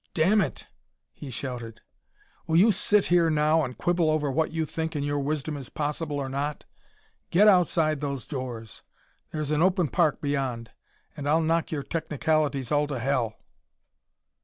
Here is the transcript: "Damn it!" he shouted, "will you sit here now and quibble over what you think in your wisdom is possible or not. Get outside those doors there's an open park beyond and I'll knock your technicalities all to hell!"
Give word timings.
"Damn 0.15 0.41
it!" 0.41 0.65
he 1.13 1.29
shouted, 1.29 1.81
"will 2.47 2.55
you 2.57 2.71
sit 2.71 3.05
here 3.05 3.29
now 3.29 3.63
and 3.63 3.77
quibble 3.77 4.09
over 4.09 4.31
what 4.31 4.49
you 4.51 4.65
think 4.65 4.95
in 4.95 5.03
your 5.03 5.19
wisdom 5.19 5.55
is 5.55 5.69
possible 5.69 6.17
or 6.17 6.27
not. 6.27 6.65
Get 7.29 7.47
outside 7.47 7.99
those 8.01 8.25
doors 8.25 8.81
there's 9.29 9.51
an 9.51 9.61
open 9.61 9.89
park 9.89 10.19
beyond 10.19 10.71
and 11.15 11.29
I'll 11.29 11.41
knock 11.43 11.71
your 11.71 11.83
technicalities 11.83 12.71
all 12.71 12.87
to 12.87 12.97
hell!" 12.97 13.35